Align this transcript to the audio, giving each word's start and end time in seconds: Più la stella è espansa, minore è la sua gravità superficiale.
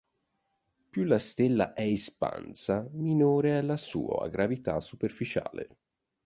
Più 0.89 1.03
la 1.03 1.19
stella 1.19 1.73
è 1.75 1.83
espansa, 1.83 2.89
minore 2.93 3.59
è 3.59 3.61
la 3.61 3.77
sua 3.77 4.27
gravità 4.29 4.79
superficiale. 4.79 5.77